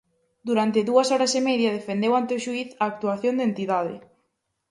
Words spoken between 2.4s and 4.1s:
xuíz a actuación da entidade.